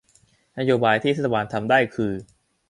[0.53, 2.13] แนวนโยบายที่เทศบาลทำได้คือ